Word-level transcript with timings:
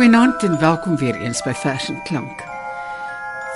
Goeienaand 0.00 0.42
en 0.42 0.58
welkom 0.58 0.96
weer 0.96 1.16
eens 1.20 1.42
by 1.44 1.52
Vers 1.52 1.90
en 1.92 1.98
Klank. 2.02 2.38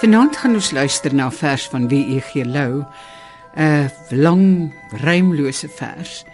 Vanaand 0.02 0.36
gaan 0.36 0.52
ons 0.58 0.70
luister 0.76 1.14
na 1.14 1.26
'n 1.26 1.32
vers 1.32 1.68
van 1.72 1.88
W.E.G. 1.88 2.44
Lou, 2.44 2.84
'n 3.56 3.90
lang 4.10 4.74
rymlose 4.90 5.68
vers 5.68 6.24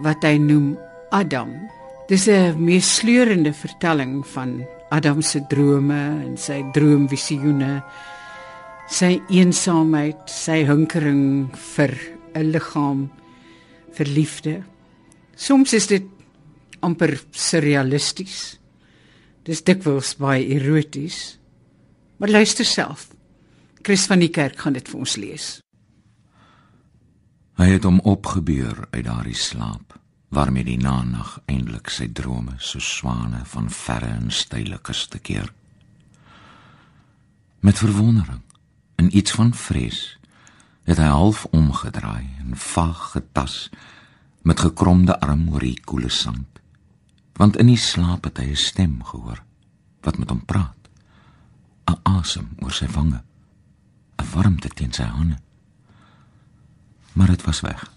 wat 0.00 0.22
hy 0.22 0.38
noem 0.40 0.78
Adam. 1.10 1.52
Dis 2.08 2.24
'n 2.26 2.64
meesleurende 2.64 3.52
vertelling 3.52 4.26
van 4.26 4.64
Adam 4.88 5.20
se 5.20 5.44
drome 5.46 6.24
en 6.24 6.36
sy 6.38 6.64
droomvisioene, 6.72 7.84
sy 8.88 9.20
eensaamheid, 9.28 10.20
sy 10.24 10.64
hinkering 10.64 11.50
vir 11.52 11.92
'n 12.34 12.50
liggaam, 12.50 13.10
vir 13.92 14.06
liefde. 14.06 14.62
Soms 15.34 15.72
is 15.72 15.86
dit 15.86 16.04
amper 16.80 17.20
surrealisties. 17.30 18.59
Dis 19.50 19.64
dikwels 19.66 20.12
baie 20.14 20.44
eroties. 20.54 21.38
Maar 22.22 22.30
luister 22.36 22.64
self. 22.64 23.08
Chris 23.82 24.04
van 24.06 24.20
die 24.22 24.30
kerk 24.30 24.60
gaan 24.62 24.76
dit 24.76 24.86
vir 24.86 25.00
ons 25.02 25.16
lees. 25.18 25.46
Hy 27.58 27.66
het 27.72 27.84
hom 27.88 27.98
opgebeur 28.06 28.86
uit 28.92 29.04
daardie 29.08 29.36
slaap 29.36 29.96
waarmee 30.30 30.62
die 30.62 30.78
nag 30.78 31.40
eintlik 31.50 31.90
sy 31.90 32.06
drome 32.14 32.54
so 32.62 32.78
swane 32.78 33.40
van 33.50 33.66
verre 33.74 34.12
en 34.14 34.30
steile 34.30 34.78
kuste 34.78 35.18
keer. 35.18 35.50
Met 37.66 37.82
verwondering 37.82 38.44
en 39.02 39.10
iets 39.16 39.34
van 39.34 39.50
vrees 39.50 40.04
het 40.86 41.02
hy 41.02 41.10
half 41.10 41.42
omgedraai 41.50 42.30
en 42.38 42.54
vaag 42.54 43.02
getas 43.16 43.56
met 44.46 44.62
gekromde 44.62 45.18
arm 45.18 45.48
oor 45.50 45.66
die 45.66 45.80
koele 45.82 46.12
sand 46.14 46.59
want 47.40 47.56
in 47.56 47.70
die 47.70 47.80
slaap 47.80 48.26
het 48.28 48.38
hy 48.42 48.50
'n 48.52 48.56
stem 48.68 49.00
gehoor 49.04 49.40
wat 50.04 50.18
met 50.18 50.28
hom 50.28 50.44
praat. 50.44 50.80
'n 51.88 52.00
asem 52.02 52.48
oor 52.60 52.72
sy 52.72 52.88
wange 52.96 53.22
'n 54.18 54.26
warmte 54.34 54.68
teen 54.68 54.92
sy 54.92 55.02
hande. 55.02 55.38
Maar 57.12 57.26
dit 57.26 57.42
was 57.44 57.60
weg. 57.60 57.92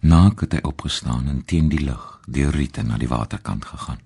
Naak 0.00 0.40
het 0.40 0.52
hy 0.52 0.60
opgestaan 0.62 1.28
en 1.28 1.44
teen 1.44 1.68
die 1.68 1.84
lug 1.84 2.20
deur 2.26 2.50
riete 2.50 2.82
na 2.82 2.96
die 2.98 3.08
waterkant 3.08 3.64
gegaan. 3.64 4.00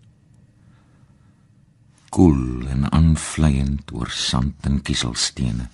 Koel 2.09 2.67
en 2.67 2.93
aanvleiend 2.93 3.93
oor 3.93 4.11
sand 4.11 4.67
en 4.67 4.83
kieselstene. 4.83 5.69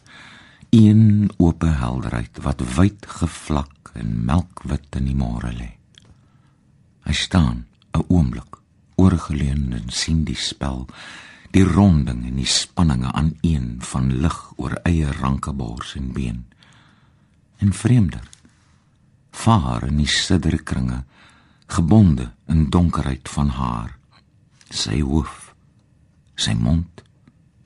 Een 0.71 1.31
oop 1.37 1.63
helderheid 1.63 2.39
wat 2.43 2.61
wyd 2.77 3.07
gevlak 3.07 3.91
en 3.95 4.25
melkwit 4.25 4.97
in 4.97 5.05
die 5.05 5.17
môre 5.17 5.53
lê 5.53 5.76
Hy 7.07 7.15
staan 7.15 7.67
'n 7.95 8.05
oomblik 8.09 8.59
oorgeleun 8.97 9.73
en 9.73 9.89
sien 9.89 10.25
die 10.25 10.37
spel, 10.37 10.87
die 11.51 11.65
ronding 11.65 12.25
en 12.27 12.37
die 12.37 12.49
spanninge 12.51 13.13
aan 13.13 13.37
een 13.41 13.77
van 13.79 14.11
lig 14.21 14.39
oor 14.57 14.75
eie 14.83 15.13
ranke 15.13 15.53
bors 15.53 15.95
en 15.95 16.13
been. 16.13 16.45
En 17.57 17.73
vreemder, 17.73 18.29
vaar 19.31 19.87
in 19.87 19.97
die 19.97 20.09
sidderkringe, 20.09 21.05
gebonde 21.67 22.33
in 22.47 22.71
donkerheid 22.71 23.29
van 23.29 23.49
haar, 23.49 23.99
sy 24.71 25.01
hoof, 25.01 25.55
sy 26.35 26.55
mond 26.55 27.03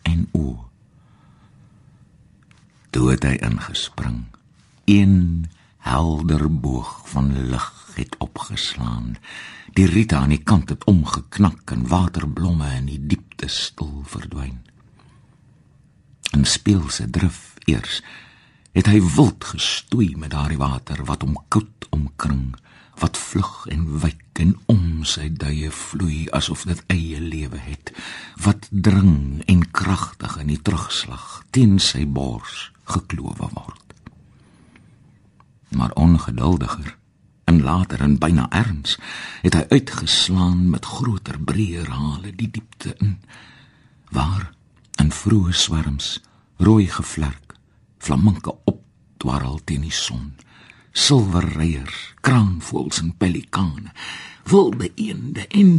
en 0.02 0.28
oë. 0.32 0.68
Toe 2.90 3.10
het 3.10 3.24
hy 3.24 3.36
ingespring, 3.46 4.24
een 4.84 5.46
helder 5.86 6.46
boog 6.60 7.00
van 7.12 7.32
lig 7.50 7.68
het 7.94 8.16
opgeslaan. 8.18 9.16
Die 9.72 9.86
riete 9.86 10.16
aan 10.16 10.34
die 10.34 10.42
kant 10.42 10.68
het 10.68 10.84
omgeknak 10.84 11.70
en 11.70 11.86
waterblomme 11.88 12.68
in 12.76 12.88
die 12.90 13.00
diepte 13.06 13.48
stil 13.48 14.02
verdwyn. 14.04 14.60
En 16.30 16.44
speelse 16.44 17.10
drif 17.10 17.54
eers 17.64 18.02
het 18.72 18.86
hy 18.86 19.00
wild 19.02 19.44
gestoei 19.44 20.14
met 20.16 20.30
daardie 20.30 20.60
water 20.60 21.02
wat 21.04 21.24
hom 21.26 21.34
koud 21.48 21.88
omkring, 21.90 22.54
wat 23.02 23.18
vlug 23.18 23.66
en 23.72 23.86
wyk 24.02 24.40
en 24.40 24.54
om 24.72 25.02
sy 25.04 25.26
duie 25.28 25.68
vloei 25.74 26.28
asof 26.36 26.62
dit 26.68 26.80
eie 26.94 27.20
lewe 27.20 27.58
het, 27.60 27.92
wat 28.44 28.68
dring 28.70 29.42
en 29.50 29.66
kragtig 29.70 30.38
in 30.40 30.52
die 30.54 30.60
terugslag 30.64 31.42
teen 31.50 31.78
sy 31.82 32.06
bors 32.06 32.70
geklowe 32.94 33.50
word. 33.52 33.89
Maar 35.70 35.92
ongeduldiger 35.92 36.96
en 37.50 37.62
later 37.62 38.00
en 38.00 38.18
byna 38.18 38.46
erns 38.50 38.98
het 39.42 39.54
hy 39.58 39.64
uitgeslaan 39.68 40.68
met 40.70 40.86
groter 40.86 41.38
breër 41.50 41.88
hale 41.90 42.30
die 42.36 42.50
diepte 42.50 42.94
in 42.98 43.16
waar 44.14 44.50
in 45.02 45.10
vroeë 45.14 45.54
swerms 45.54 46.10
rooi 46.62 46.86
gevlerk 46.86 47.56
flaminke 47.98 48.54
op 48.64 48.84
dwarrel 49.22 49.58
teen 49.64 49.82
die 49.86 49.94
son 49.94 50.30
silwerreiers 51.06 51.98
kraanvoëls 52.26 53.02
en 53.02 53.16
pelikane 53.24 53.90
wilde 54.52 54.92
eende 54.94 55.46
en 55.62 55.74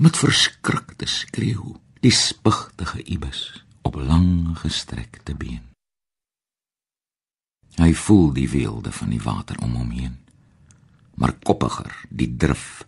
met 0.00 0.22
verskrikte 0.24 1.08
skreeu 1.18 1.76
die 2.04 2.16
spigtige 2.16 3.04
ibis 3.18 3.44
op 3.82 4.00
lang 4.00 4.56
gestrekte 4.64 5.36
been 5.36 5.73
hy 7.78 7.92
voel 7.94 8.32
die 8.32 8.50
weelde 8.50 8.92
van 8.92 9.10
die 9.10 9.22
water 9.22 9.58
om 9.62 9.74
hom 9.74 9.90
heen 9.90 10.18
maar 11.14 11.34
koppiger 11.42 11.92
die 12.10 12.30
drif 12.36 12.84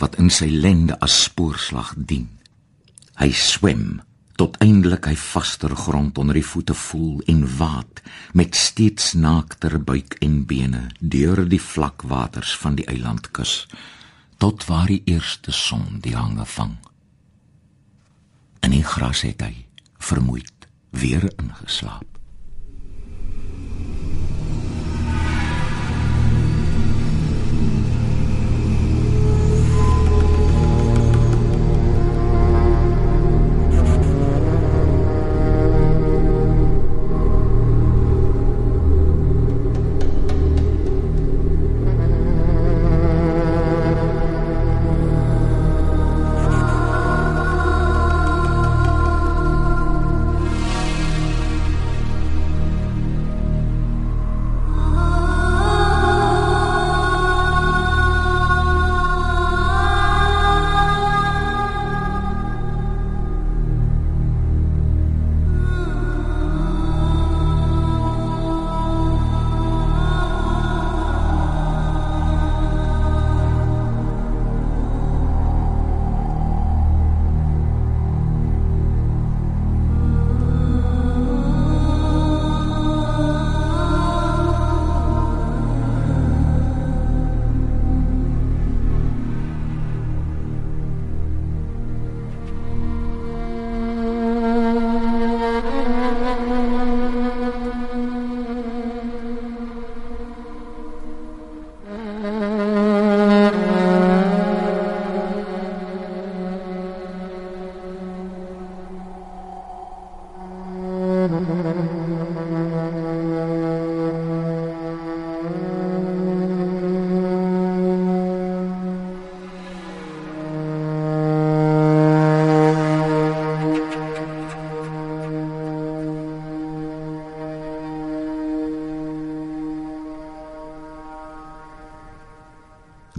wat 0.00 0.16
in 0.20 0.30
sy 0.32 0.48
lende 0.48 0.96
as 1.04 1.16
spoorslag 1.26 1.92
dien. 1.96 2.28
Hy 3.20 3.30
swem 3.36 4.00
tot 4.40 4.56
eindelik 4.64 5.10
hy 5.10 5.16
vaster 5.20 5.74
grond 5.76 6.18
onder 6.18 6.38
die 6.38 6.46
voete 6.46 6.74
voel 6.76 7.20
en 7.28 7.42
waat 7.58 8.00
met 8.32 8.56
steeds 8.56 9.12
naakter 9.12 9.76
buik 9.76 10.16
en 10.24 10.44
bene 10.48 10.86
deur 11.00 11.44
die 11.48 11.60
vlak 11.60 12.06
waters 12.08 12.54
van 12.62 12.78
die 12.80 12.88
eilandkus 12.88 13.66
tot 14.40 14.64
waar 14.70 14.88
die 14.88 15.02
eerste 15.04 15.52
son 15.52 16.00
die 16.00 16.16
hange 16.16 16.46
vang. 16.48 16.78
In 18.64 18.72
die 18.72 18.84
gras 18.84 19.20
het 19.28 19.44
hy 19.44 19.66
vermoeid 20.00 20.68
weer 20.96 21.28
ingeslaap. 21.36 22.19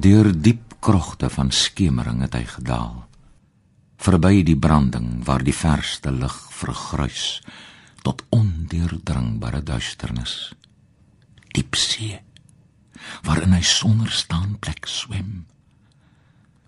Deur 0.02 0.32
diep 0.42 0.80
krogte 0.80 1.30
van 1.30 1.52
skemering 1.54 2.24
het 2.26 2.34
hy 2.34 2.46
gedaal. 2.50 3.04
Verby 4.02 4.40
die 4.48 4.58
branding 4.58 5.20
waar 5.28 5.44
die 5.46 5.54
verste 5.54 6.10
lig 6.16 6.38
vergruis 6.58 7.26
tot 8.02 8.24
ondeurdringbare 8.34 9.62
duisternis. 9.62 10.34
Diep 11.54 11.78
see 11.78 12.18
waarin 13.28 13.54
hy 13.54 13.62
sonder 13.66 14.10
staanplek 14.14 14.90
swem 14.90 15.44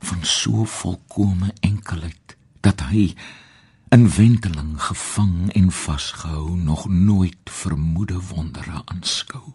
van 0.03 0.21
so 0.27 0.67
volkomme 0.69 1.49
enkelheid 1.65 2.37
dat 2.65 2.85
hy 2.91 3.07
in 3.93 4.05
wenteling 4.13 4.75
gevang 4.91 5.49
en 5.57 5.71
vasgehou 5.71 6.53
nog 6.57 6.85
nooit 6.89 7.49
vermoede 7.63 8.21
wondere 8.29 8.81
aanskou 8.85 9.45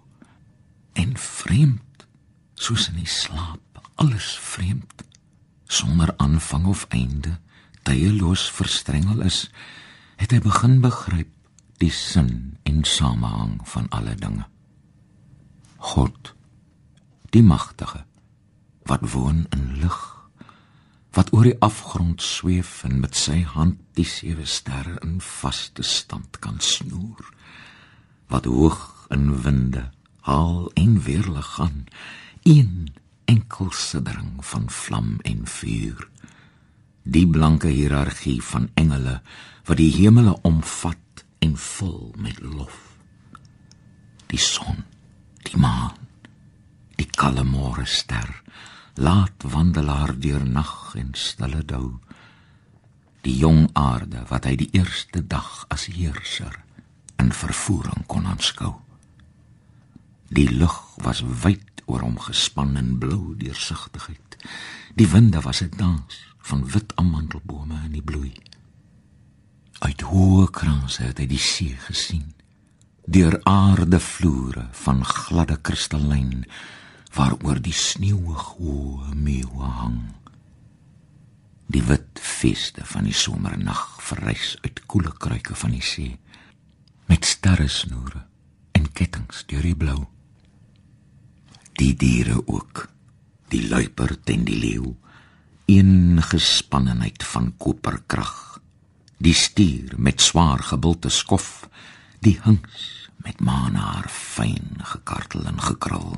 en 0.99 1.15
vreemd 1.29 2.07
soos 2.59 2.89
in 2.91 3.03
die 3.05 3.11
slaap 3.11 3.68
alles 3.99 4.37
vreemd 4.39 5.05
sonder 5.65 6.15
aanvang 6.17 6.67
of 6.67 6.87
einde 6.95 7.39
tydeloos 7.83 8.45
verstrengel 8.51 9.25
is 9.27 9.49
het 10.21 10.35
hy 10.35 10.39
begin 10.45 10.79
begryp 10.85 11.33
die 11.83 11.91
sin 11.95 12.59
en 12.67 12.85
samehang 12.87 13.59
van 13.71 13.89
alle 13.95 14.15
dinge. 14.19 14.47
God 15.95 16.35
die 17.35 17.43
magtige 17.43 18.05
wat 18.91 19.03
woon 19.15 19.45
in 19.57 19.67
lig 19.83 19.99
wat 21.19 21.33
oor 21.35 21.49
die 21.49 21.59
afgrond 21.65 22.23
sweef 22.23 22.85
en 22.87 23.01
met 23.03 23.19
sy 23.19 23.41
hand 23.57 23.83
die 23.99 24.07
sewe 24.07 24.47
sterre 24.47 24.95
in 25.03 25.19
vaste 25.25 25.83
stand 25.83 26.39
kan 26.45 26.63
snoer 26.63 27.35
wat 28.31 28.47
hoog 28.47 29.09
in 29.15 29.33
winde 29.43 29.89
haal 30.31 30.71
en 30.79 30.97
weer 31.03 31.27
lig 31.35 31.53
gaan 31.59 31.85
een 32.47 32.95
enkel 33.29 33.71
siddering 33.77 34.39
van 34.45 34.71
vlam 34.73 35.17
en 35.29 35.45
vuur. 35.47 36.09
Die 37.03 37.27
blanke 37.29 37.69
hiërargie 37.69 38.41
van 38.45 38.71
engele 38.75 39.21
wat 39.69 39.81
die 39.81 39.93
hemele 39.93 40.35
omvat 40.49 41.25
en 41.45 41.57
vul 41.57 42.15
met 42.17 42.41
lof. 42.41 42.77
Die 44.29 44.41
son 44.41 44.85
die 45.45 45.57
maan 45.61 45.97
die 46.99 47.07
kalme 47.15 47.45
môre 47.47 47.87
ster 47.87 48.31
laat 48.99 49.45
wandelaar 49.47 50.17
deur 50.19 50.43
nag 50.43 50.97
en 50.99 51.13
stille 51.15 51.63
dou. 51.63 52.01
Die 53.23 53.37
jong 53.39 53.69
aarde 53.79 54.25
wat 54.31 54.49
hy 54.49 54.57
die 54.59 54.71
eerste 54.75 55.23
dag 55.23 55.63
as 55.71 55.87
heerser 55.95 56.57
in 57.23 57.31
vervoering 57.35 58.07
kon 58.11 58.27
aanskou. 58.27 58.75
Die 60.35 60.49
lug 60.51 60.75
was 61.05 61.23
wyd 61.23 61.68
oor 61.89 62.05
hom 62.07 62.19
gespan 62.29 62.77
in 62.81 62.95
blou 63.03 63.35
deursigtigheid 63.41 64.39
die 65.01 65.09
winde 65.15 65.41
was 65.47 65.63
'n 65.63 65.75
dans 65.77 66.23
van 66.51 66.65
wit 66.75 66.97
amandelbome 66.97 67.79
in 67.85 67.93
die 67.99 68.09
bloei 68.13 68.35
uit 69.79 70.01
hoë 70.11 70.51
kranse 70.51 71.03
het 71.03 71.19
hy 71.19 71.27
die 71.27 71.45
see 71.53 71.77
gesien 71.89 72.35
deur 73.09 73.41
aarde 73.45 74.01
vloere 74.01 74.69
van 74.85 75.05
gladde 75.05 75.57
kristallyn 75.57 76.45
waaroor 77.17 77.61
die 77.63 77.75
sneeuhoë 77.75 79.15
meeuwe 79.17 79.71
hang. 79.79 80.01
Die 81.69 81.83
wit 81.85 82.21
veste 82.21 82.85
van 82.89 83.09
die 83.09 83.17
somernag 83.17 83.85
verrys 84.05 84.57
uit 84.65 84.85
koele 84.87 85.13
kruike 85.13 85.57
van 85.57 85.75
die 85.77 85.85
see 85.85 86.19
met 87.09 87.25
sterresnoere 87.25 88.27
en 88.77 88.93
kettinge 88.93 89.45
deur 89.49 89.65
die 89.65 89.77
blou. 89.77 90.01
Die 91.79 91.95
diere 91.95 92.41
ook, 92.47 92.89
die 93.53 93.69
luiperd 93.69 94.31
en 94.35 94.45
die 94.49 94.59
leeu, 94.59 94.95
een 95.71 96.19
gespannenheid 96.23 97.23
van 97.25 97.53
koperkrag. 97.57 98.59
Die 99.23 99.35
stier 99.35 99.95
met 99.97 100.21
swaar 100.21 100.63
gebulte 100.73 101.09
skof, 101.09 101.69
die 102.25 102.35
hings 102.43 103.09
met 103.23 103.41
maanhaar 103.41 104.09
fyn 104.11 104.79
gekartel 104.91 105.47
en 105.51 105.63
gekrul 105.63 106.17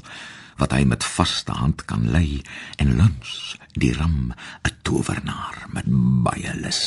wat 0.61 0.75
hy 0.77 0.83
met 0.89 1.05
vaste 1.05 1.53
hand 1.57 1.85
kan 1.89 2.09
lei 2.13 2.43
en 2.81 2.97
luns 2.97 3.57
die 3.77 3.93
ram 3.97 4.33
'n 4.33 4.77
towernaar 4.83 5.65
met 5.73 5.89
baie 6.25 6.53
lus 6.61 6.83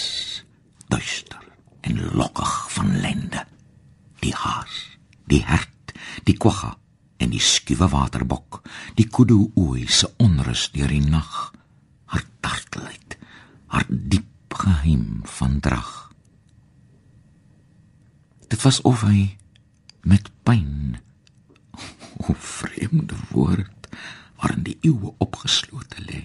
duister 0.87 1.41
en 1.81 2.01
lokkig 2.13 2.53
van 2.77 2.97
lende 3.05 3.45
die 4.21 4.33
haas 4.33 4.97
die 5.25 5.43
hert 5.45 5.93
die 6.23 6.37
kwagga 6.37 6.77
en 7.23 7.31
die 7.31 7.43
skuwe 7.43 7.87
waterbok 7.87 8.59
die 8.97 9.07
kudu 9.07 9.39
ooi 9.59 9.87
se 9.87 10.09
onrus 10.23 10.67
deur 10.75 10.91
die 10.91 11.03
nag 11.03 11.53
haar 12.11 12.25
tartelheid 12.43 13.15
haar 13.73 13.87
diep 13.89 14.57
geheim 14.63 15.23
van 15.25 15.57
drag. 15.65 15.91
Dit 18.47 18.61
was 18.61 18.81
of 18.85 19.01
hy 19.07 19.33
met 20.05 20.29
pyn 20.45 20.99
o 22.27 22.35
vreemde 22.37 23.17
woord 23.31 23.89
waarin 24.37 24.67
die 24.67 24.77
eeue 24.85 25.15
opgeslote 25.23 26.05
lê 26.05 26.21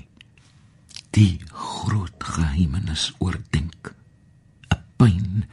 die 1.16 1.40
groot 1.54 2.28
geheimenis 2.34 3.08
oordink. 3.24 3.94
'n 4.74 4.82
pyn 5.00 5.48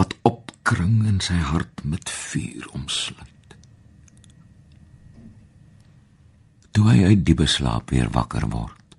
wat 0.00 0.18
opkring 0.26 1.06
in 1.06 1.22
sy 1.22 1.38
hart 1.52 1.84
met 1.84 2.10
vuur 2.10 2.66
omsluit 2.74 3.35
toe 6.76 6.90
hy 6.92 7.06
uit 7.08 7.22
die 7.24 7.36
beslaap 7.36 7.88
weer 7.94 8.10
wakker 8.12 8.44
word 8.52 8.96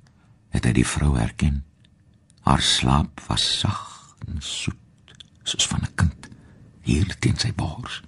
het 0.55 0.65
hy 0.65 0.71
die 0.79 0.87
vrou 0.87 1.11
herken. 1.13 1.59
Haar 2.47 2.63
slaap 2.65 3.21
was 3.27 3.43
sag 3.59 3.83
en 4.25 4.39
soet 4.41 5.13
soos 5.45 5.67
van 5.69 5.85
'n 5.85 5.93
kind 5.93 6.29
hier 6.81 7.13
teen 7.21 7.37
sy 7.37 7.51
bors. 7.53 8.01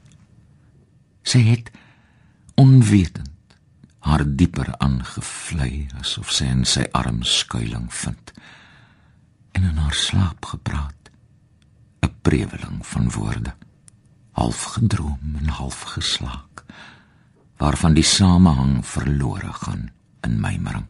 Sy 1.21 1.43
het 1.51 1.69
onwetend 2.55 3.29
haar 3.99 4.25
dieper 4.25 4.73
aangevlei 4.79 5.87
asof 6.01 6.31
sy 6.31 6.45
in 6.45 6.65
sy 6.65 6.87
arm 6.91 7.21
skuilings 7.23 7.93
vind 7.93 8.33
en 9.51 9.63
in 9.63 9.77
haar 9.77 9.93
slaap 9.93 10.45
gepraat. 10.45 11.11
'n 12.01 12.15
preweling 12.21 12.81
van 12.81 13.11
woorde 13.11 13.53
half 14.31 14.63
gedroom 14.63 15.35
en 15.37 15.47
half 15.47 15.81
geslaak 15.81 16.65
waarvan 17.59 17.93
die 17.93 18.07
samehang 18.07 18.79
verlore 18.87 19.53
gaan 19.63 19.89
in 20.23 20.39
my 20.39 20.55
mering. 20.57 20.87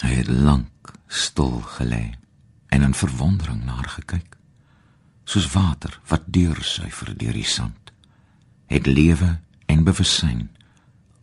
Hy 0.00 0.12
het 0.20 0.28
lank 0.28 0.92
stil 1.08 1.60
gelê 1.76 2.14
en 2.68 2.84
in 2.86 2.94
verwondering 2.94 3.64
na 3.64 3.80
haar 3.80 3.92
gekyk. 3.96 4.36
Soos 5.24 5.48
water 5.52 6.00
wat 6.08 6.28
deursuiver 6.28 7.16
deur 7.16 7.36
die 7.36 7.48
sand 7.48 7.80
het 8.70 8.86
lewe 8.86 9.38
en 9.66 9.84
bewussyn 9.84 10.50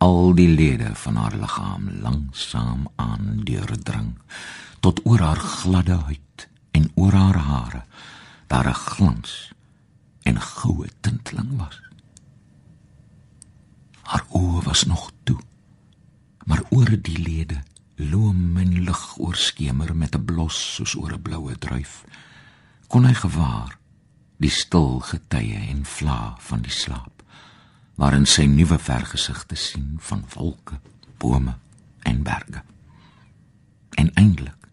al 0.04 0.34
die 0.36 0.48
lede 0.48 0.90
van 0.94 1.16
haar 1.16 1.36
liggaam 1.36 1.88
langsaam 2.02 2.88
aan 2.96 3.40
deurdring 3.48 4.10
tot 4.84 5.00
oor 5.04 5.24
haar 5.24 5.40
gladde 5.40 5.96
huid 6.10 6.48
en 6.70 6.90
oor 6.94 7.16
haar 7.16 7.40
hare 7.50 7.82
daar 8.46 8.68
'n 8.68 8.80
glans 8.84 9.52
en 10.22 10.40
goue 10.40 10.88
tinteling 11.00 11.56
was 11.56 11.87
haar 14.12 14.24
oë 14.40 14.62
was 14.68 14.84
nog 14.90 15.10
toe 15.28 15.38
maar 16.48 16.62
oor 16.70 16.94
die 17.10 17.18
lede 17.18 17.60
loom 17.96 18.56
en 18.62 18.72
lig 18.88 19.04
oorskemer 19.18 19.96
met 19.96 20.16
'n 20.16 20.24
blos 20.24 20.58
soos 20.74 20.94
oor 20.96 21.12
'n 21.12 21.22
bloue 21.22 21.58
druif 21.58 22.04
kon 22.88 23.04
hy 23.04 23.14
gewaar 23.14 23.78
die 24.38 24.50
stil 24.50 25.00
getye 25.00 25.58
en 25.74 25.84
vla 25.84 26.36
van 26.38 26.62
die 26.62 26.74
slaap 26.74 27.18
waarin 27.98 28.26
sy 28.30 28.46
nuwe 28.46 28.78
vergesigte 28.78 29.58
sien 29.58 29.96
van 30.06 30.22
wolke, 30.34 30.78
bome 31.18 31.56
en 32.06 32.22
berge. 32.22 32.62
En 33.98 34.12
eindelik 34.14 34.68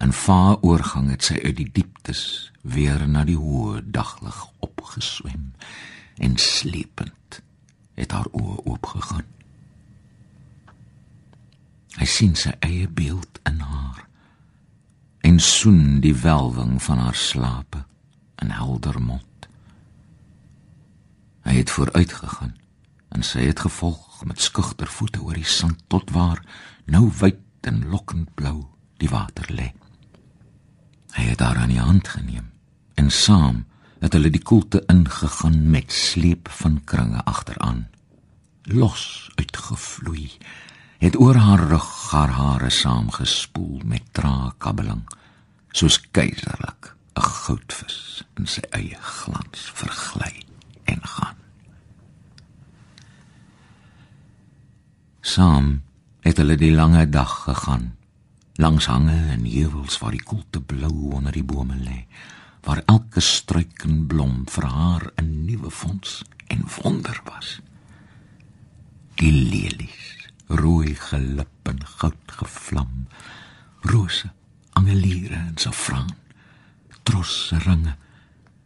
in 0.00 0.12
vaar 0.12 0.60
oorgang 0.60 1.08
het 1.10 1.24
sy 1.24 1.38
uit 1.40 1.56
die 1.56 1.70
dieptes 1.72 2.52
weer 2.62 3.06
na 3.08 3.24
die 3.24 3.38
hoë 3.40 3.80
daglig 3.92 4.36
opgeswem 4.64 5.50
en 6.20 6.36
slepend 6.36 7.16
het 8.00 8.12
haar 8.16 8.28
oë 8.32 8.56
oopgegaan. 8.64 9.26
Hy 12.00 12.06
sien 12.08 12.36
sy 12.38 12.54
eie 12.64 12.88
beeld 12.88 13.40
in 13.48 13.60
haar 13.60 14.06
en 15.26 15.40
soen 15.44 16.00
die 16.00 16.14
welwing 16.16 16.78
van 16.82 17.02
haar 17.02 17.18
slape 17.18 17.82
in 18.40 18.54
helder 18.56 18.96
mond. 19.02 19.48
Hy 21.44 21.58
het 21.58 21.70
vooruit 21.70 22.12
gegaan 22.12 22.54
en 23.10 23.26
sy 23.26 23.44
het 23.50 23.60
gevolg 23.66 24.24
met 24.24 24.40
skugter 24.40 24.88
voete 24.88 25.20
oor 25.20 25.36
die 25.36 25.48
sand 25.48 25.82
tot 25.92 26.12
waar 26.14 26.40
nou 26.86 27.10
wyd 27.20 27.68
en 27.68 27.82
lokkend 27.92 28.32
blou 28.34 28.62
die 29.02 29.10
water 29.12 29.48
lê. 29.52 29.72
Hy 31.16 31.24
het 31.32 31.42
haar 31.44 31.58
aan 31.60 31.74
die 31.74 31.82
hand 31.82 32.08
geneem 32.08 32.48
en 32.94 33.10
saam 33.10 33.64
het 34.00 34.12
hulle 34.16 34.30
die 34.30 34.42
koelte 34.42 34.82
ingegaan 34.88 35.70
met 35.70 35.92
sleep 35.92 36.48
van 36.60 36.80
kringe 36.84 37.24
agteraan. 37.24 37.88
Los 38.62 39.30
uitgevloei 39.34 40.30
het 41.00 41.16
oor 41.16 41.34
haar 41.34 41.68
rug 41.68 42.10
haar 42.10 42.28
hare 42.28 42.70
saamgespoel 42.70 43.80
met 43.84 44.02
traag 44.12 44.56
kabbeling 44.58 45.04
soos 45.72 45.96
keiserlik 46.10 46.94
'n 47.16 47.22
goudvis 47.22 48.24
in 48.36 48.46
sy 48.46 48.60
eie 48.70 48.98
glans 49.00 49.60
vergly 49.80 50.44
en 50.84 51.00
gaan 51.02 51.38
saam 55.20 55.82
het 56.20 56.36
hulle 56.36 56.56
die 56.56 56.74
lange 56.74 57.08
dag 57.08 57.32
gegaan 57.44 57.96
langs 58.54 58.86
hange 58.86 59.18
en 59.36 59.44
heuwels 59.44 59.98
waar 59.98 60.10
die 60.10 60.22
koelte 60.32 60.60
blou 60.60 61.12
onder 61.16 61.32
die 61.32 61.44
bome 61.44 61.76
lê 61.76 62.06
waar 62.64 62.82
elke 62.86 63.20
struik 63.20 63.84
en 63.84 64.06
blom 64.06 64.44
vir 64.48 64.66
haar 64.66 65.10
'n 65.16 65.44
nuwe 65.46 65.70
fonds 65.70 66.24
en 66.46 66.64
wonder 66.76 67.20
was. 67.24 67.60
Die 69.14 69.32
lelies 69.32 70.28
rooi 70.46 70.94
gelip 70.94 71.68
en 71.68 71.86
goud 71.86 72.26
gevlam 72.26 73.06
rose 73.80 74.30
angeliere 74.72 75.34
en 75.34 75.56
safraan 75.56 76.16
trosse 77.02 77.58
ringe 77.58 77.96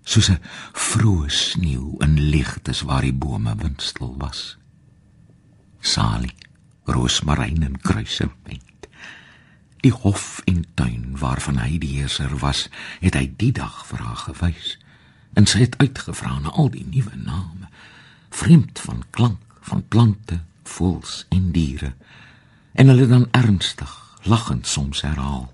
soos 0.05 0.29
'n 0.31 0.41
vroeë 0.89 1.31
sneeu 1.31 1.97
in 2.07 2.15
ligtes 2.33 2.81
waar 2.89 3.05
die 3.07 3.19
bome 3.25 3.55
windstil 3.57 4.15
was. 4.19 4.57
Salie 5.81 6.37
roosmaryn 6.85 7.63
en 7.63 7.81
kruisement 7.81 8.74
Die 9.85 9.93
hof 9.93 10.41
en 10.49 10.65
tuin 10.75 11.19
waarvan 11.21 11.59
hy 11.61 11.77
die 11.79 11.99
heerser 11.99 12.33
was, 12.41 12.69
het 13.05 13.19
hy 13.19 13.27
die 13.37 13.53
dag 13.53 13.83
vir 13.91 14.01
haar 14.01 14.23
gewys. 14.23 14.79
En 15.37 15.45
sy 15.51 15.61
het 15.67 15.77
uitgevra 15.77 16.39
na 16.41 16.55
al 16.57 16.71
die 16.73 16.87
nuwe 16.89 17.19
name, 17.21 17.69
vreemd 18.33 18.81
van 18.81 19.03
klank 19.13 19.59
van 19.65 19.83
plante, 19.89 20.41
voëls 20.65 21.27
en 21.29 21.51
diere. 21.53 21.93
En 22.73 22.89
hulle 22.89 23.07
dan 23.11 23.29
ernstig, 23.37 23.93
lagend 24.25 24.67
soms 24.67 25.05
herhaal. 25.05 25.51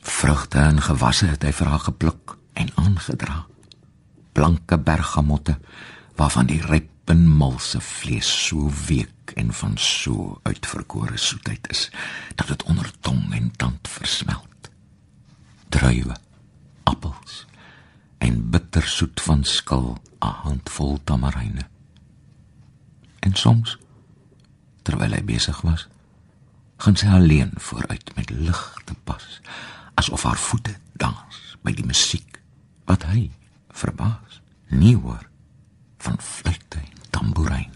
Vrugte 0.00 0.60
en 0.60 0.80
gewasse 0.84 1.32
het 1.32 1.44
hy 1.44 1.52
vir 1.56 1.72
haar 1.72 1.84
gepluk 1.88 2.36
en 2.52 2.68
aangedra. 2.84 3.46
Blanke 4.36 4.76
bergamotte 4.78 5.56
waarvan 6.20 6.52
die 6.52 6.60
ryp 6.60 6.88
en 7.10 7.26
malse 7.26 7.80
vlees 7.80 8.46
so 8.46 8.70
week 8.86 9.32
en 9.34 9.52
van 9.52 9.78
so 9.78 10.40
uitverkore 10.42 11.16
soetheid 11.18 11.70
is 11.70 11.90
dat 12.34 12.46
dit 12.46 12.62
onder 12.62 12.90
tong 13.00 13.32
en 13.34 13.50
tand 13.56 13.88
versmelt. 13.88 14.70
Druiwe, 15.68 16.16
appels 16.82 17.46
en 18.18 18.50
bittersoet 18.50 19.20
van 19.20 19.44
skil, 19.44 19.98
'n 20.20 20.26
handvol 20.26 21.00
tamaryne. 21.04 21.66
En 23.18 23.34
soms 23.34 23.78
terwyl 24.82 25.12
hy 25.12 25.24
besig 25.24 25.60
was, 25.60 25.88
gaan 26.76 26.96
sy 26.96 27.06
alleen 27.06 27.50
vooruit 27.56 28.14
met 28.16 28.30
ligte 28.30 28.94
pas, 29.04 29.40
asof 29.94 30.22
haar 30.22 30.38
voete 30.38 30.76
dans 30.92 31.56
by 31.62 31.74
die 31.74 31.86
musiek 31.86 32.40
wat 32.84 33.02
hy 33.02 33.30
verbaas 33.68 34.40
nie 34.68 34.96
hoor 34.96 35.28
van 35.98 36.16
fluitte 36.20 36.78
en 36.78 36.99
tamboerijn. 37.10 37.70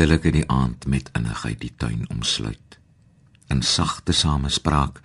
Eindelik 0.00 0.24
het 0.24 0.32
die 0.32 0.48
aand 0.48 0.86
met 0.86 1.10
innigheid 1.12 1.58
die 1.60 1.72
tuin 1.76 2.06
omsluit. 2.08 2.78
In 3.52 3.62
sagte 3.62 4.12
samespraak 4.12 5.00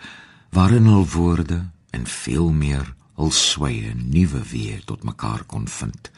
waarin 0.56 0.86
hul 0.88 1.04
woorde 1.08 1.58
en 1.90 2.06
veel 2.08 2.48
meer 2.52 2.94
hul 3.20 3.32
sweye 3.32 3.92
nuwe 3.96 4.40
weer 4.52 4.84
tot 4.88 5.04
mekaar 5.04 5.44
kon 5.44 5.68
vind. 5.68 6.12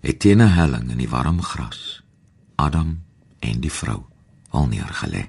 Het 0.00 0.18
teen 0.18 0.42
'n 0.42 0.50
helling 0.58 0.90
in 0.90 0.98
die 0.98 1.08
warm 1.08 1.42
gras 1.42 2.02
Adam 2.54 3.02
en 3.38 3.60
die 3.60 3.72
vrou 3.72 4.02
al 4.50 4.66
neergelê. 4.66 5.28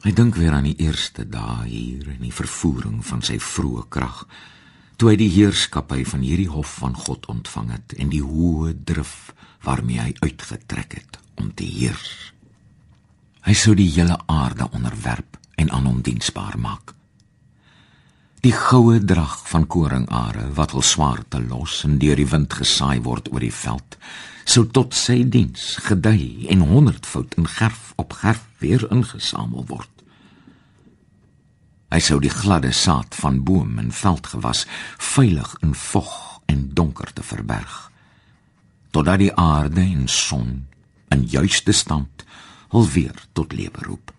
Hy 0.00 0.12
dink 0.12 0.34
weer 0.34 0.52
aan 0.52 0.68
die 0.68 0.76
eerste 0.76 1.28
dae 1.28 1.64
hier 1.64 2.08
in 2.08 2.20
die 2.20 2.34
vervoering 2.34 3.06
van 3.06 3.22
sy 3.22 3.38
vroeë 3.40 3.88
krag 3.88 4.26
toe 4.98 5.12
hy 5.12 5.18
die 5.20 5.30
heerskappy 5.30 6.02
van 6.10 6.24
hierdie 6.26 6.50
hof 6.50 6.72
van 6.80 6.96
God 6.98 7.28
ontvang 7.30 7.70
het 7.70 7.94
en 8.02 8.10
die 8.10 8.22
hoë 8.24 8.74
drif 8.84 9.30
waarmee 9.62 10.00
hy 10.02 10.12
uitgetrek 10.24 10.96
het 10.98 11.18
om 11.38 11.52
te 11.54 11.66
heers. 11.66 12.32
Hy 13.46 13.54
sou 13.54 13.76
die 13.78 13.90
hele 13.94 14.18
aarde 14.26 14.66
onderwerp 14.74 15.38
en 15.54 15.70
aan 15.70 15.86
hom 15.86 16.00
diensbaar 16.02 16.58
maak. 16.58 16.94
Die 18.42 18.54
goue 18.54 18.98
drag 19.02 19.36
van 19.50 19.66
koringare 19.70 20.48
wat 20.58 20.74
al 20.74 20.82
swaar 20.86 21.22
te 21.30 21.40
los 21.42 21.80
en 21.86 21.98
deur 22.02 22.18
die 22.18 22.26
wind 22.30 22.58
gesaai 22.58 22.98
word 23.06 23.30
oor 23.32 23.42
die 23.42 23.54
veld, 23.54 23.98
sou 24.46 24.66
tot 24.66 24.98
sy 24.98 25.20
diens 25.30 25.76
gedei 25.86 26.48
en 26.50 26.66
honderdvoud 26.66 27.38
in 27.38 27.46
gerf 27.54 27.92
op 28.02 28.18
gerf 28.18 28.42
weer 28.58 28.86
ingesamel 28.90 29.66
word. 29.70 29.97
Hy 31.88 32.00
sou 32.04 32.18
die 32.20 32.32
gladde 32.32 32.72
saad 32.72 33.14
van 33.16 33.42
boom 33.44 33.78
en 33.80 33.92
veldgewas 33.92 34.66
veilig 34.98 35.54
in 35.64 35.74
vog 35.74 36.40
en 36.46 36.68
donkerte 36.74 37.22
verberg 37.22 37.88
totdat 38.90 39.20
die 39.20 39.32
aarde 39.36 39.80
en 39.80 40.06
son 40.08 40.66
in 41.12 41.24
juiste 41.28 41.72
stand 41.76 42.24
alweer 42.68 43.16
tot 43.32 43.52
lewe 43.52 43.84
roep. 43.84 44.12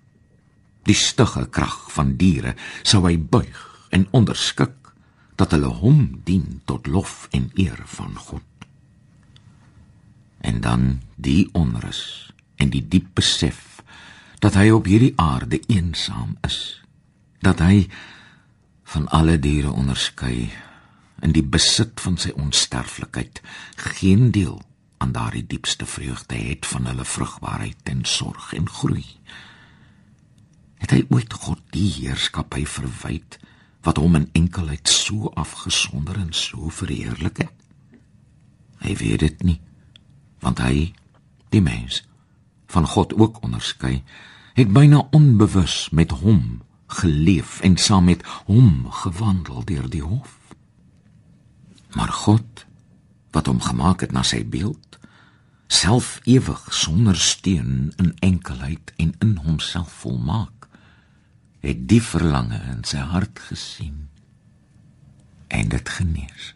Die 0.86 0.98
stugge 0.98 1.46
krag 1.50 1.90
van 1.94 2.16
diere 2.22 2.56
sou 2.82 3.04
hy 3.06 3.16
buig 3.18 3.60
en 3.94 4.08
onderskik 4.16 4.94
dat 5.40 5.54
hulle 5.56 5.72
hom 5.82 6.22
dien 6.26 6.62
tot 6.70 6.88
lof 6.88 7.28
en 7.36 7.50
eer 7.56 7.82
van 7.98 8.16
God. 8.16 8.46
En 10.42 10.62
dan 10.62 11.02
die 11.16 11.50
onrus 11.54 12.32
en 12.60 12.72
die 12.74 12.84
diep 12.84 13.14
besef 13.20 13.82
dat 14.40 14.56
hy 14.56 14.70
op 14.72 14.88
hierdie 14.88 15.14
aarde 15.20 15.60
eensaam 15.68 16.38
is, 16.48 16.80
dat 17.46 17.60
hy 17.64 17.88
van 18.90 19.08
alle 19.14 19.38
diere 19.40 19.72
onderskei 19.72 20.50
in 21.22 21.36
die 21.36 21.44
besit 21.44 22.00
van 22.02 22.18
sy 22.18 22.32
onsterflikheid 22.36 23.42
geen 23.76 24.32
deel 24.36 24.60
aan 25.00 25.12
daardie 25.16 25.46
diepste 25.48 25.86
vreugde 25.86 26.36
het 26.36 26.66
van 26.68 26.86
hulle 26.86 27.06
vrugbaarheid 27.06 27.92
en 27.92 28.04
sorg 28.06 28.54
en 28.54 28.70
groei. 28.70 29.06
Het 30.80 30.96
hy 30.96 31.04
ooit 31.10 31.34
God 31.34 31.62
die 31.76 31.88
heerskappy 32.00 32.66
verwyd 32.68 33.40
wat 33.88 34.00
hom 34.00 34.18
in 34.20 34.30
enkelheid 34.36 34.92
so 34.92 35.32
afgesonder 35.40 36.20
en 36.20 36.34
so 36.36 36.72
verheerlik 36.74 37.44
het? 37.46 37.56
Hy 38.80 38.96
weet 39.00 39.24
dit 39.24 39.44
nie, 39.44 39.60
want 40.44 40.60
hy, 40.64 40.92
die 41.52 41.64
mens, 41.64 42.04
van 42.72 42.88
God 42.88 43.16
ook 43.16 43.42
onderskei, 43.44 44.02
het 44.56 44.72
byna 44.76 45.06
onbewus 45.16 45.90
met 45.96 46.12
hom 46.24 46.62
geleef 46.90 47.60
en 47.62 47.78
saam 47.78 48.10
met 48.10 48.26
hom 48.46 48.90
gewandel 49.04 49.64
deur 49.66 49.90
die 49.90 50.04
hof. 50.04 50.38
Maar 51.94 52.14
God 52.26 52.66
wat 53.32 53.46
hom 53.46 53.62
gemaak 53.62 54.02
het 54.02 54.12
na 54.12 54.24
sy 54.26 54.42
beeld, 54.46 54.98
self 55.70 56.18
ewig 56.26 56.62
sonder 56.74 57.18
steen 57.18 57.94
in 58.02 58.16
enkelheid 58.26 58.94
en 58.98 59.14
in 59.22 59.36
homself 59.46 59.92
volmaak, 60.02 60.68
het 61.62 61.86
die 61.92 62.02
verlange 62.02 62.58
in 62.72 62.82
sy 62.88 63.04
hart 63.12 63.40
gesien 63.50 64.08
en 65.48 65.70
dit 65.70 65.90
genees. 65.90 66.54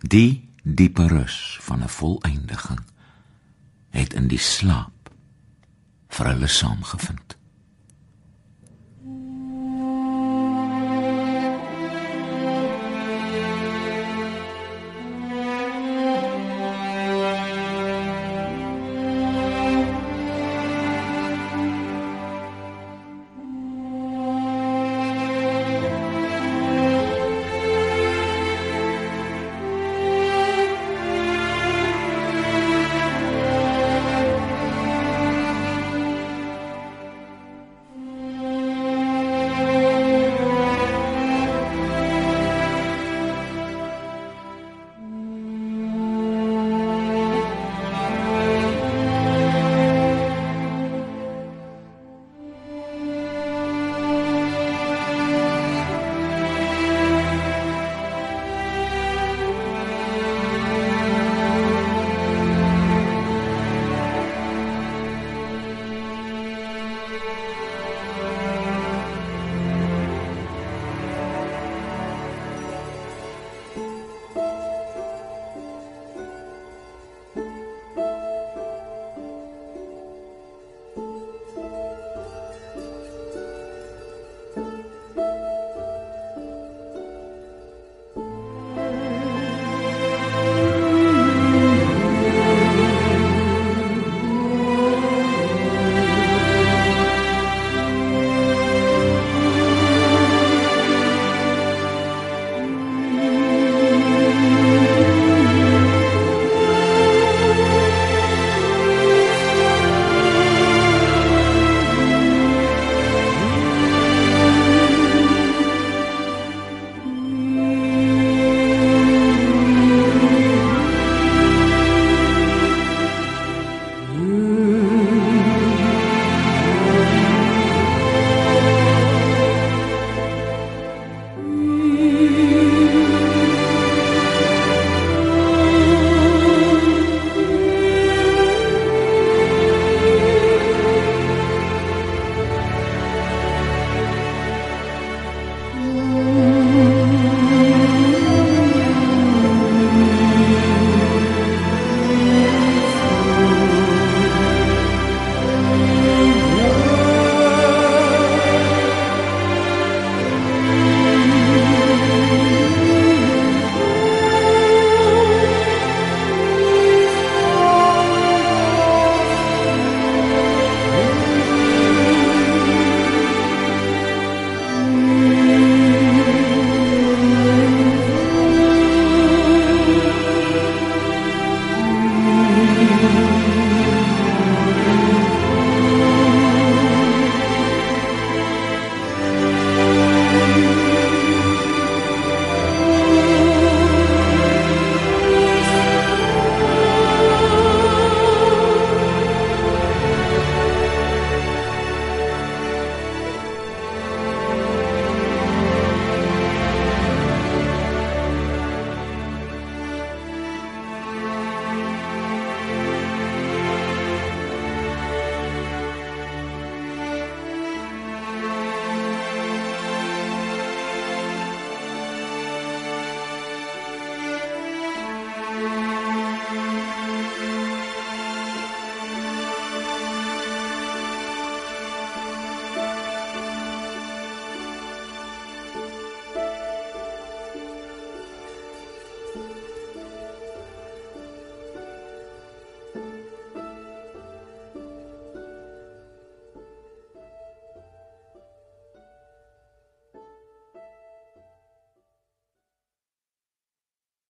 Die 0.00 0.48
diepe 0.62 1.06
rus 1.12 1.58
van 1.62 1.82
'n 1.82 1.88
volëindiging 1.88 2.84
het 3.90 4.14
in 4.14 4.28
die 4.28 4.40
slaap 4.40 5.10
vir 6.08 6.26
hulle 6.26 6.48
saamgevind. 6.48 7.35